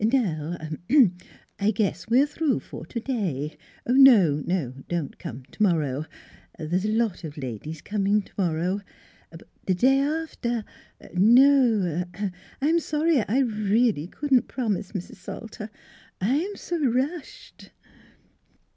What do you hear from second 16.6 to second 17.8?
rushed."